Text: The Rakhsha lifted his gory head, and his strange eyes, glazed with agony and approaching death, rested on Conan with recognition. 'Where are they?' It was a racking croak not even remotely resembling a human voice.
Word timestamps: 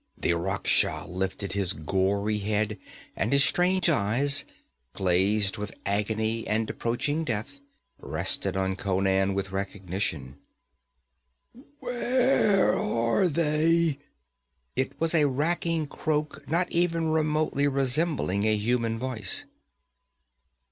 The 0.17 0.31
Rakhsha 0.33 1.05
lifted 1.07 1.53
his 1.53 1.73
gory 1.73 2.39
head, 2.39 2.79
and 3.15 3.31
his 3.31 3.43
strange 3.43 3.87
eyes, 3.87 4.45
glazed 4.93 5.59
with 5.59 5.75
agony 5.85 6.47
and 6.47 6.67
approaching 6.71 7.23
death, 7.23 7.59
rested 7.99 8.57
on 8.57 8.75
Conan 8.77 9.35
with 9.35 9.51
recognition. 9.51 10.39
'Where 11.77 12.75
are 12.75 13.27
they?' 13.27 13.99
It 14.75 14.99
was 14.99 15.13
a 15.13 15.27
racking 15.27 15.85
croak 15.85 16.45
not 16.49 16.71
even 16.71 17.09
remotely 17.11 17.67
resembling 17.67 18.43
a 18.45 18.57
human 18.57 18.97
voice. 18.97 19.45